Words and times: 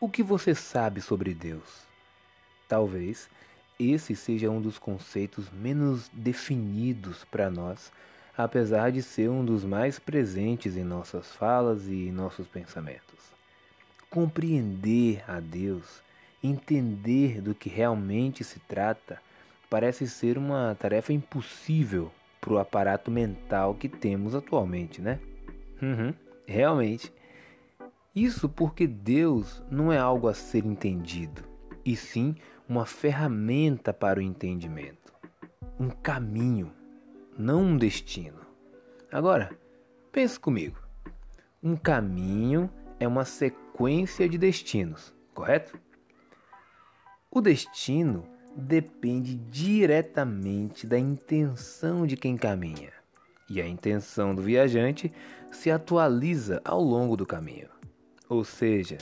O 0.00 0.08
que 0.08 0.22
você 0.22 0.54
sabe 0.54 1.02
sobre 1.02 1.34
Deus? 1.34 1.86
Talvez 2.66 3.28
esse 3.78 4.16
seja 4.16 4.50
um 4.50 4.58
dos 4.58 4.78
conceitos 4.78 5.50
menos 5.50 6.08
definidos 6.14 7.22
para 7.30 7.50
nós, 7.50 7.92
apesar 8.34 8.90
de 8.92 9.02
ser 9.02 9.28
um 9.28 9.44
dos 9.44 9.62
mais 9.62 9.98
presentes 9.98 10.74
em 10.74 10.84
nossas 10.84 11.30
falas 11.34 11.86
e 11.86 12.08
em 12.08 12.12
nossos 12.12 12.46
pensamentos. 12.46 13.30
Compreender 14.08 15.22
a 15.28 15.38
Deus, 15.38 16.02
entender 16.42 17.42
do 17.42 17.54
que 17.54 17.68
realmente 17.68 18.42
se 18.42 18.58
trata, 18.60 19.20
parece 19.68 20.08
ser 20.08 20.38
uma 20.38 20.74
tarefa 20.80 21.12
impossível 21.12 22.10
para 22.40 22.54
o 22.54 22.58
aparato 22.58 23.10
mental 23.10 23.74
que 23.74 23.88
temos 23.88 24.34
atualmente, 24.34 25.02
né? 25.02 25.20
Uhum, 25.82 26.14
realmente. 26.46 27.12
Isso 28.20 28.50
porque 28.50 28.86
Deus 28.86 29.62
não 29.70 29.90
é 29.90 29.96
algo 29.96 30.28
a 30.28 30.34
ser 30.34 30.66
entendido, 30.66 31.42
e 31.82 31.96
sim 31.96 32.34
uma 32.68 32.84
ferramenta 32.84 33.94
para 33.94 34.18
o 34.18 34.22
entendimento, 34.22 35.10
um 35.78 35.88
caminho, 35.88 36.70
não 37.38 37.62
um 37.62 37.78
destino. 37.78 38.40
Agora, 39.10 39.58
pense 40.12 40.38
comigo. 40.38 40.76
Um 41.62 41.76
caminho 41.76 42.68
é 42.98 43.08
uma 43.08 43.24
sequência 43.24 44.28
de 44.28 44.36
destinos, 44.36 45.14
correto? 45.32 45.80
O 47.30 47.40
destino 47.40 48.24
depende 48.54 49.34
diretamente 49.34 50.86
da 50.86 50.98
intenção 50.98 52.06
de 52.06 52.18
quem 52.18 52.36
caminha, 52.36 52.92
e 53.48 53.62
a 53.62 53.66
intenção 53.66 54.34
do 54.34 54.42
viajante 54.42 55.10
se 55.50 55.70
atualiza 55.70 56.60
ao 56.62 56.82
longo 56.82 57.16
do 57.16 57.24
caminho. 57.24 57.79
Ou 58.30 58.44
seja, 58.44 58.96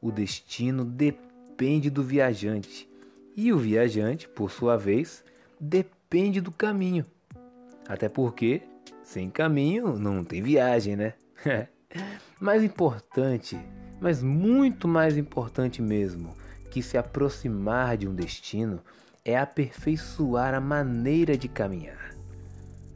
o 0.00 0.10
destino 0.10 0.84
depende 0.84 1.88
do 1.88 2.02
viajante 2.02 2.90
e 3.36 3.52
o 3.52 3.56
viajante, 3.56 4.28
por 4.28 4.50
sua 4.50 4.76
vez, 4.76 5.24
depende 5.58 6.40
do 6.40 6.50
caminho. 6.50 7.06
Até 7.88 8.08
porque 8.08 8.60
sem 9.04 9.30
caminho 9.30 9.96
não 9.96 10.24
tem 10.24 10.42
viagem, 10.42 10.96
né? 10.96 11.14
mais 12.40 12.64
importante, 12.64 13.56
mas 14.00 14.20
muito 14.20 14.88
mais 14.88 15.16
importante 15.16 15.80
mesmo, 15.80 16.34
que 16.68 16.82
se 16.82 16.98
aproximar 16.98 17.96
de 17.96 18.08
um 18.08 18.14
destino 18.14 18.80
é 19.24 19.38
aperfeiçoar 19.38 20.54
a 20.54 20.60
maneira 20.60 21.36
de 21.36 21.46
caminhar. 21.46 22.16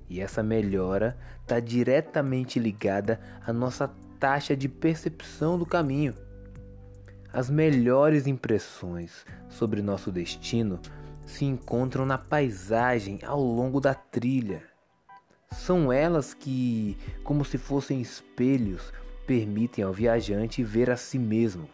E 0.08 0.20
essa 0.20 0.42
melhora 0.42 1.16
está 1.42 1.60
diretamente 1.60 2.58
ligada 2.58 3.20
à 3.44 3.52
nossa 3.52 3.90
taxa 4.18 4.56
de 4.56 4.68
percepção 4.68 5.58
do 5.58 5.66
caminho. 5.66 6.14
As 7.32 7.50
melhores 7.50 8.26
impressões 8.26 9.26
sobre 9.48 9.82
nosso 9.82 10.10
destino 10.10 10.80
se 11.24 11.44
encontram 11.44 12.06
na 12.06 12.16
paisagem 12.16 13.18
ao 13.24 13.40
longo 13.40 13.80
da 13.80 13.94
trilha. 13.94 14.62
São 15.50 15.92
elas 15.92 16.32
que, 16.32 16.96
como 17.24 17.44
se 17.44 17.58
fossem 17.58 18.00
espelhos, 18.00 18.92
permitem 19.26 19.84
ao 19.84 19.92
viajante 19.92 20.62
ver 20.62 20.90
a 20.90 20.96
si 20.96 21.18
mesmo. 21.18 21.68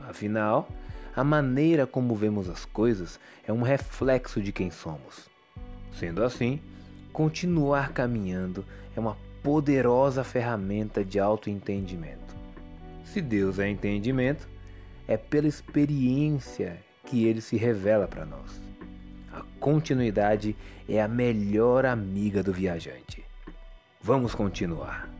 Afinal, 0.00 0.68
a 1.16 1.24
maneira 1.24 1.86
como 1.86 2.14
vemos 2.14 2.48
as 2.48 2.64
coisas 2.64 3.18
é 3.46 3.52
um 3.52 3.62
reflexo 3.62 4.40
de 4.42 4.52
quem 4.52 4.70
somos. 4.70 5.28
Sendo 5.92 6.22
assim, 6.22 6.60
continuar 7.14 7.92
caminhando 7.92 8.64
é 8.96 8.98
uma 8.98 9.16
poderosa 9.40 10.24
ferramenta 10.24 11.04
de 11.04 11.20
autoentendimento. 11.20 12.34
Se 13.04 13.20
Deus 13.20 13.60
é 13.60 13.68
entendimento, 13.68 14.48
é 15.06 15.16
pela 15.16 15.46
experiência 15.46 16.76
que 17.06 17.24
ele 17.24 17.40
se 17.40 17.56
revela 17.56 18.08
para 18.08 18.26
nós. 18.26 18.60
A 19.32 19.42
continuidade 19.60 20.56
é 20.88 21.00
a 21.00 21.06
melhor 21.06 21.86
amiga 21.86 22.42
do 22.42 22.52
viajante. 22.52 23.24
Vamos 24.02 24.34
continuar. 24.34 25.13